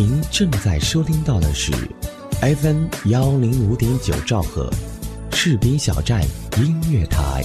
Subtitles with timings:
[0.00, 1.70] 您正在收听到的是
[2.40, 4.70] FM 幺零五点九兆赫，
[5.30, 6.22] 赤兵小站
[6.56, 7.42] 音乐台。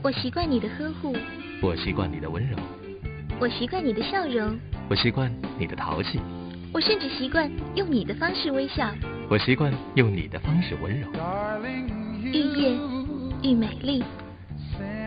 [0.00, 1.12] 我习惯你的呵护，
[1.60, 2.56] 我习惯你的温柔，
[3.40, 4.56] 我习惯你的笑容，
[4.88, 5.28] 我习惯
[5.58, 6.20] 你的淘气，
[6.72, 8.94] 我甚至习惯用你的方式微笑，
[9.28, 11.08] 我习惯用你的方式温柔。
[12.22, 12.78] 愈夜
[13.42, 14.04] 愈美丽，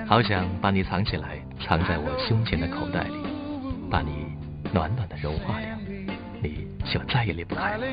[0.09, 3.13] 好想把你藏起来，藏在我胸前的口袋里，
[3.91, 4.35] 把你
[4.73, 5.77] 暖暖的融化掉，
[6.41, 7.85] 你就再也离不开了。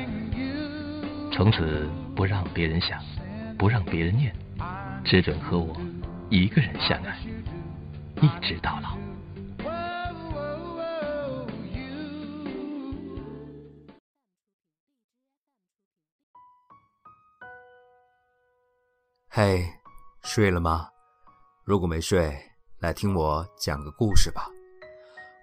[1.31, 2.99] 从此不让别人想，
[3.55, 4.35] 不让别人念，
[5.05, 5.79] 只准和我
[6.31, 7.19] 一个人相爱，
[8.19, 8.97] 一直到老。
[19.29, 19.63] 嘿，
[20.23, 20.89] 睡了吗？
[21.67, 22.33] 如果没睡，
[22.79, 24.49] 来听我讲个故事吧。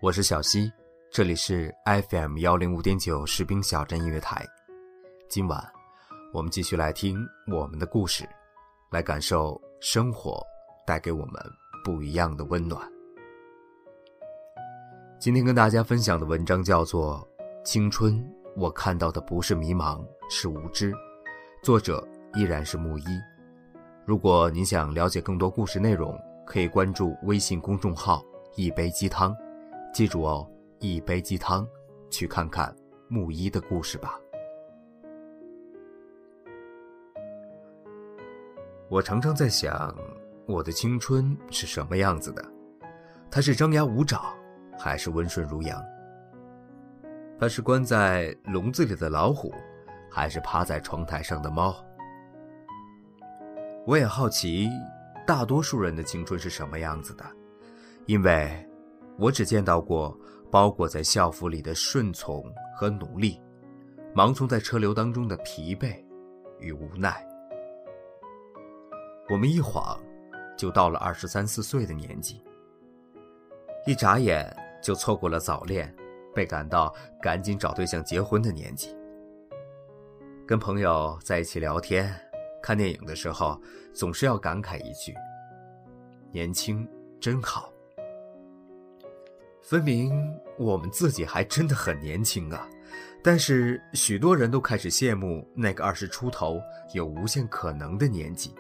[0.01, 0.73] 我是小溪，
[1.13, 1.71] 这里是
[2.09, 4.43] FM 幺零五点九士兵小镇音乐台。
[5.29, 5.63] 今晚
[6.33, 7.19] 我们继续来听
[7.53, 8.27] 我们的故事，
[8.91, 10.43] 来感受生活
[10.87, 11.35] 带给我们
[11.85, 12.91] 不一样的温暖。
[15.21, 17.19] 今天跟大家分享的文章叫做
[17.67, 18.15] 《青春》，
[18.57, 20.91] 我看到的不是迷茫，是无知。
[21.63, 23.05] 作者依然是木一。
[24.07, 28.23] 如果您想了解更多故事内容，可以关注微信公众号
[28.55, 29.35] “一杯鸡汤”，
[29.95, 30.47] 记住哦
[30.79, 31.67] ，“一杯鸡汤”，
[32.11, 32.75] 去看看
[33.09, 34.21] 木一的故事吧。
[38.91, 39.97] 我常常在想，
[40.47, 42.45] 我的青春是什么样子的？
[43.31, 44.35] 它是张牙舞爪，
[44.79, 45.83] 还是温顺如羊？
[47.41, 49.51] 它是关在笼子里的老虎，
[50.11, 51.75] 还是趴在窗台上的猫？
[53.87, 54.71] 我也好奇，
[55.27, 57.25] 大多数人的青春是什么样子的，
[58.07, 58.67] 因为，
[59.19, 60.19] 我只见到过
[60.51, 62.43] 包裹在校服里的顺从
[62.75, 63.39] 和努力，
[64.15, 66.03] 盲从在车流当中的疲惫
[66.59, 67.23] 与无奈。
[69.29, 70.01] 我们一晃，
[70.57, 72.43] 就到了二十三四岁的年纪，
[73.87, 74.51] 一眨眼
[74.83, 75.95] 就错过了早恋，
[76.35, 78.97] 被赶到赶紧找对象结婚的年纪。
[80.47, 82.19] 跟朋友在一起聊天。
[82.65, 83.61] 看电影的时候，
[83.93, 85.15] 总是要感慨一句
[86.33, 86.89] ：“年轻
[87.21, 87.71] 真好。”
[89.61, 90.11] 分明
[90.57, 92.67] 我们自己还真的很年轻啊，
[93.23, 96.59] 但是许多人都开始羡慕那个二十出头、
[96.95, 98.55] 有无限可能的年纪。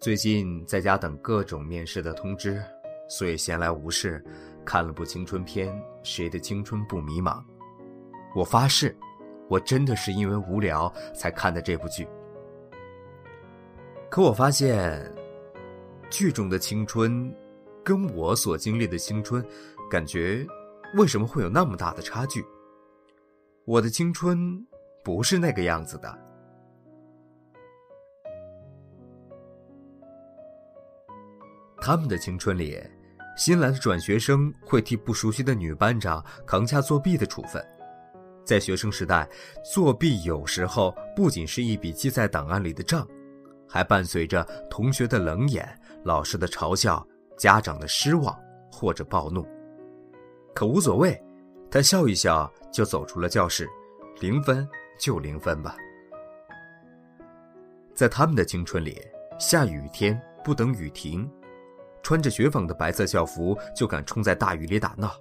[0.00, 2.64] 最近在家等各种面试的通知，
[3.10, 4.24] 所以闲来无事，
[4.64, 5.68] 看了部青春片
[6.02, 7.40] 《谁的青春不迷茫》。
[8.34, 8.96] 我发誓。
[9.48, 12.06] 我真的是因为无聊才看的这部剧，
[14.10, 15.00] 可我发现，
[16.10, 17.32] 剧中的青春，
[17.84, 19.44] 跟我所经历的青春，
[19.90, 20.46] 感觉
[20.94, 22.44] 为什么会有那么大的差距？
[23.64, 24.66] 我的青春
[25.04, 26.18] 不是那个样子的。
[31.80, 32.82] 他们的青春里，
[33.36, 37.64] 新来的转学生会替不熟悉的女班长扛下作弊的处分。
[38.46, 39.28] 在学生时代，
[39.74, 43.04] 作弊有时候不仅是一笔记在档案里的账，
[43.68, 45.68] 还伴随着同学的冷眼、
[46.04, 47.04] 老师的嘲笑、
[47.36, 48.32] 家长的失望
[48.70, 49.44] 或者暴怒。
[50.54, 51.20] 可无所谓，
[51.68, 53.68] 他笑一笑就走出了教室，
[54.20, 55.76] 零分就零分吧。
[57.96, 59.02] 在他们的青春里，
[59.40, 61.28] 下雨天不等雨停，
[62.00, 65.12] 穿着雪纺的白色校服就敢冲在大雨里打闹。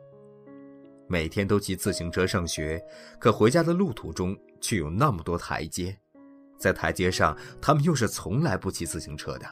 [1.07, 2.83] 每天都骑自行车上学，
[3.19, 5.95] 可回家的路途中却有那么多台阶，
[6.57, 9.45] 在台阶上，他们又是从来不骑自行车的。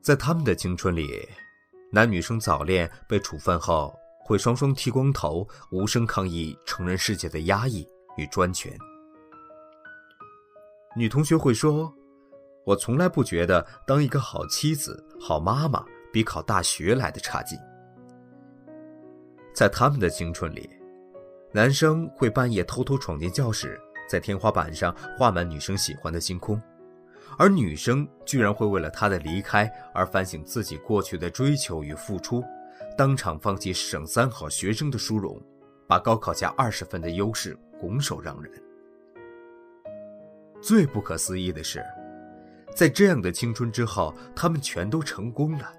[0.00, 1.28] 在他们的青春里，
[1.92, 3.94] 男女生早恋被处分后，
[4.24, 8.74] 会双双剃光头，无声抗议成人世界的压抑与专权。
[10.96, 11.94] 女同学会说
[12.64, 17.58] ：“我从来不觉得当一个好妻子、好妈妈比考大学来的差劲。”
[19.58, 20.70] 在他们的青春里，
[21.50, 23.76] 男生会半夜偷偷闯进教室，
[24.08, 26.62] 在天花板上画满女生喜欢的星空，
[27.36, 32.40] 而女生居然会为了他的离开而反省自己过去的追求与付出，
[32.96, 35.42] 当场放弃省三好学生的殊荣，
[35.88, 38.52] 把高考加二十分的优势拱手让人。
[40.62, 41.84] 最不可思议的是，
[42.76, 45.72] 在这样的青春之后，他们全都成功了。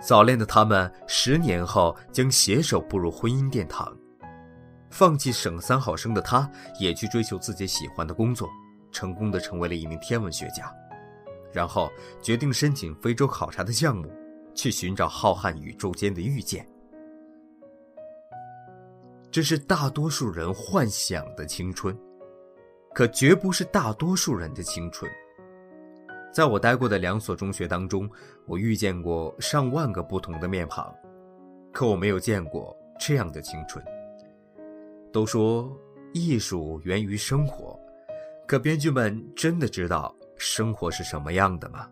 [0.00, 3.88] 早恋的他们，十年后将携手步入婚姻殿堂；
[4.90, 8.48] 放弃省三好生的他，也去追求自己喜欢的工作，
[8.92, 10.70] 成功的成为了一名天文学家，
[11.52, 14.12] 然后决定申请非洲考察的项目，
[14.54, 16.68] 去寻找浩瀚宇宙间的遇见。
[19.30, 21.96] 这是大多数人幻想的青春，
[22.94, 25.10] 可绝不是大多数人的青春。
[26.34, 28.10] 在我待过的两所中学当中，
[28.44, 30.92] 我遇见过上万个不同的面庞，
[31.72, 33.82] 可我没有见过这样的青春。
[35.12, 35.70] 都说
[36.12, 37.78] 艺术源于生活，
[38.48, 41.88] 可编剧们真的知道生活是什么样的吗？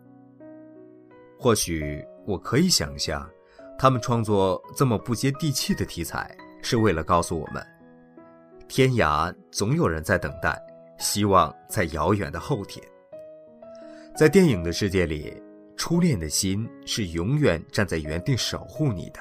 [1.38, 3.30] 或许我可以想象，
[3.78, 6.36] 他们创作这么不接地气的题材。
[6.64, 7.60] 是为了告诉我们，
[8.68, 10.56] 天涯总有人在等待，
[10.96, 12.80] 希望在遥远的后天。
[14.14, 15.34] 在电影的世界里，
[15.74, 19.18] 初恋的心是永远站在原地守护你的，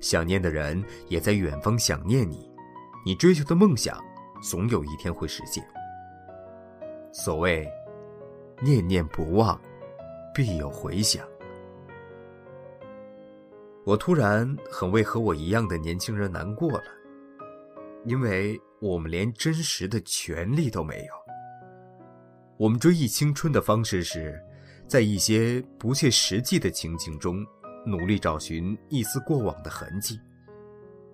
[0.00, 2.48] 想念的人也在远方想念你，
[3.04, 4.00] 你追求的梦想
[4.40, 5.66] 总有一天会实现。
[7.10, 7.68] 所谓
[8.62, 9.60] 念念不忘，
[10.32, 11.26] 必有回响。
[13.84, 16.84] 我突然很为和我一样的年轻人难过了，
[18.04, 21.25] 因为我们连真实的权利都没有。
[22.58, 24.42] 我们追忆青春的方式是，
[24.86, 27.44] 在一些不切实际的情景中，
[27.84, 30.18] 努力找寻一丝过往的痕迹。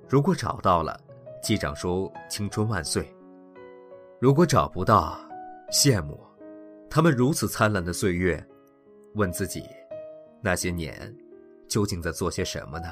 [0.09, 0.99] 如果找到了，
[1.43, 3.03] 机长说青春万岁；
[4.21, 5.19] 如果找不到，
[5.73, 6.21] 羡慕
[6.89, 8.45] 他们如此灿烂的岁月。
[9.15, 9.65] 问自己，
[10.43, 11.15] 那些年。
[11.69, 12.89] 究竟在做些什么呢？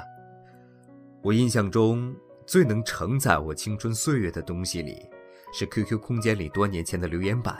[1.21, 2.15] 我印象中
[2.47, 5.07] 最能承载我青春岁月的东西里，
[5.53, 7.55] 是 QQ 空间里多年前的留言板，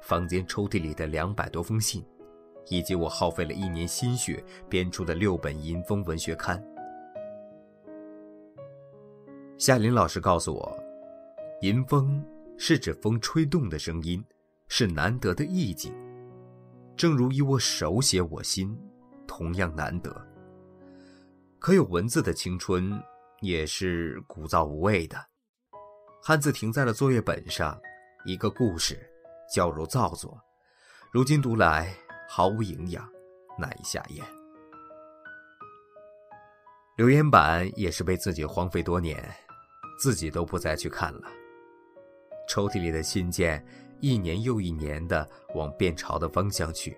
[0.00, 2.04] 房间抽屉里的两百多封信，
[2.68, 6.62] 以及我耗费了一年心血编出的六本银风文学刊。
[9.58, 10.82] 夏林老师告诉我，
[11.60, 12.24] 银风
[12.56, 14.24] 是指风吹动的声音，
[14.68, 15.92] 是难得的意境，
[16.96, 18.74] 正如一握手写我心，
[19.26, 20.14] 同样难得。
[21.58, 22.90] 可有文字的青春，
[23.42, 25.18] 也是枯燥无味的。
[26.22, 27.78] 汉字停在了作业本上，
[28.24, 29.09] 一个故事，
[29.50, 30.40] 矫揉造作，
[31.10, 31.92] 如今读来
[32.28, 33.04] 毫无营养，
[33.58, 34.24] 难以下咽。
[36.96, 39.20] 留言板也是被自己荒废多年，
[39.98, 41.22] 自己都不再去看了。
[42.48, 43.64] 抽屉里的信件，
[43.98, 46.96] 一年又一年的往变潮的方向去。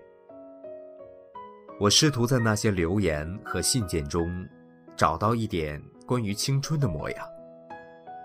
[1.79, 4.47] 我试图在那些留言和信件中，
[4.95, 7.27] 找到一点关于青春的模样，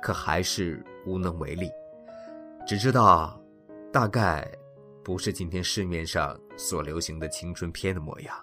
[0.03, 1.71] 可还是无能为力。
[2.67, 3.41] 只知道，
[3.91, 4.47] 大概
[5.03, 8.35] 不是今天市面上所流行的青春片的模样。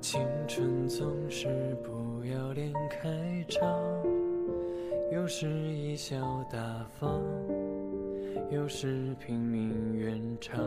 [0.00, 3.66] 青春总是不要脸开场，
[5.12, 6.16] 有时一笑
[6.50, 7.20] 大方，
[8.50, 10.60] 有时拼命圆场，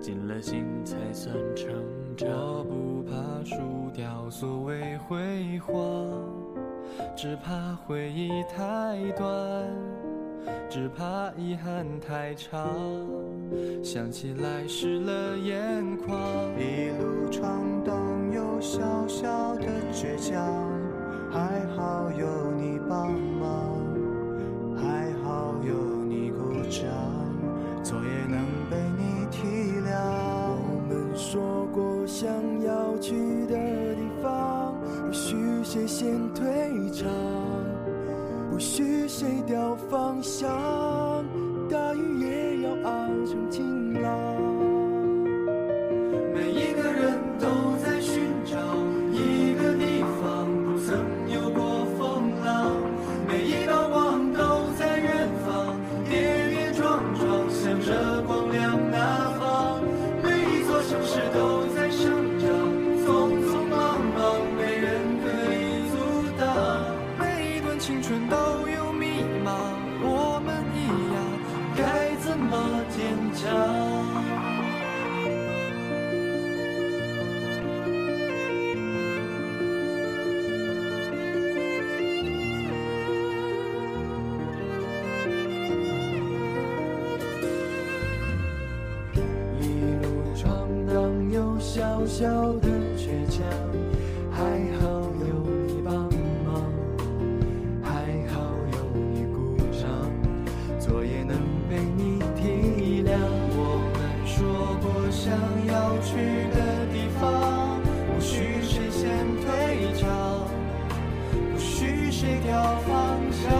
[0.00, 1.68] 尽了心才算成
[2.16, 2.28] 长。
[2.30, 3.56] 我不怕输
[3.92, 5.74] 掉所谓辉煌，
[7.16, 9.68] 只怕回忆太短，
[10.68, 12.68] 只怕遗憾太长，
[13.82, 16.18] 想起来湿了眼眶。
[16.58, 17.94] 一路闯荡
[18.32, 18.40] 有。
[18.60, 20.38] 小小的倔强，
[21.32, 23.10] 还好有你帮
[35.72, 36.44] 谁先退
[36.90, 37.08] 场，
[38.50, 40.50] 不许谁掉方向，
[41.70, 44.39] 大雨也要熬成晴朗。
[92.20, 93.40] 笑的倔强，
[94.30, 94.44] 还
[94.78, 94.84] 好
[95.26, 95.32] 有
[95.66, 95.94] 你帮
[96.44, 96.68] 忙，
[97.82, 97.88] 还
[98.28, 98.42] 好
[98.74, 98.76] 有
[99.14, 99.88] 你鼓掌，
[100.78, 103.16] 昨夜能被你体谅，
[103.56, 104.36] 我们说
[104.82, 105.32] 过想
[105.66, 106.12] 要去
[106.50, 109.00] 的地方，无需谁先
[109.40, 110.44] 退场，
[111.54, 113.50] 不许谁掉方向，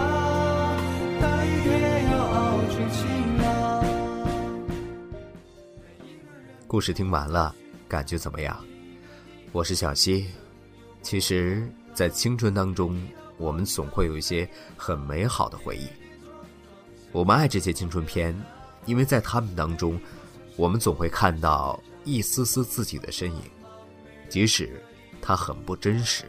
[1.18, 3.82] 大雨也要熬去晴朗。
[6.04, 6.52] 一个人。
[6.66, 7.54] 故事听完了。
[7.90, 8.56] 感觉怎么样？
[9.50, 10.28] 我是小溪。
[11.02, 12.97] 其实，在青春当中，
[13.37, 15.88] 我们总会有一些很美好的回忆。
[17.11, 18.32] 我们爱这些青春片，
[18.87, 20.00] 因为在他们当中，
[20.54, 23.42] 我们总会看到一丝丝自己的身影，
[24.28, 24.80] 即使
[25.20, 26.26] 它很不真实，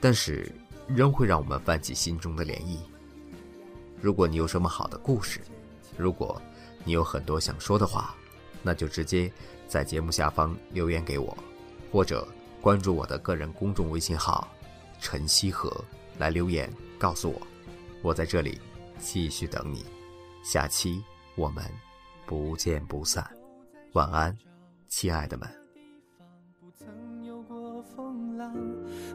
[0.00, 0.50] 但是
[0.86, 2.78] 仍会让我们泛起心中的涟漪。
[4.00, 5.38] 如果你有什么好的故事，
[5.98, 6.40] 如果
[6.82, 8.14] 你有很多想说的话，
[8.62, 9.30] 那就直接
[9.68, 11.36] 在节目下方留言给我，
[11.92, 12.26] 或者
[12.60, 14.48] 关注我的个人公众微信号
[14.98, 15.70] “陈希和”
[16.18, 17.40] 来留言告诉我，
[18.02, 18.58] 我在这里
[18.98, 19.84] 继续等你。
[20.42, 21.04] 下期
[21.36, 21.62] 我们
[22.24, 23.28] 不见不散，
[23.92, 24.36] 晚安，
[24.88, 25.46] 亲爱的们。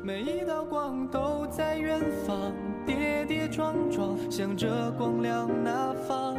[0.04, 2.54] 每一道光都在远方，
[2.86, 6.38] 跌跌撞撞，向着光亮那方。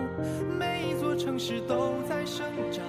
[0.59, 2.85] 每一座城市都在生长。